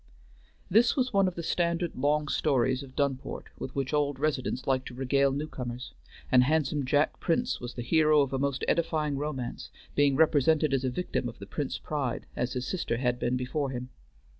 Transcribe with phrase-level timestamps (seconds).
[0.67, 4.87] This was one of the standard long stories of Dunport with which old residents liked
[4.87, 5.93] to regale newcomers,
[6.31, 10.83] and handsome Jack Prince was the hero of a most edifying romance, being represented as
[10.83, 13.89] a victim of the Prince pride, as his sister had been before him.